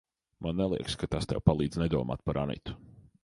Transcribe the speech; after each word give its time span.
Man 0.45 0.55
neliekas, 0.61 0.95
ka 1.01 1.09
tas 1.15 1.29
tev 1.33 1.43
palīdz 1.51 1.79
nedomāt 1.83 2.25
par 2.31 2.43
Anitu. 2.47 2.79